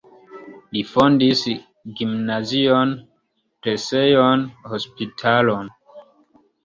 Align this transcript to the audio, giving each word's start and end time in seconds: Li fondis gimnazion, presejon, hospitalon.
Li 0.75 0.81
fondis 0.91 1.43
gimnazion, 1.99 2.95
presejon, 3.67 4.47
hospitalon. 4.73 5.71